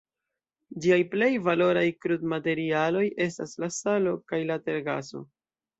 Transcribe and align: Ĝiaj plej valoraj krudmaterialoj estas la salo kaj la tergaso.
Ĝiaj 0.85 0.97
plej 1.11 1.29
valoraj 1.49 1.85
krudmaterialoj 2.07 3.07
estas 3.29 3.57
la 3.65 3.73
salo 3.79 4.19
kaj 4.33 4.45
la 4.53 4.63
tergaso. 4.69 5.29